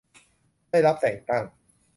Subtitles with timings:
[0.69, 1.43] ได้รับแต่งตั้ง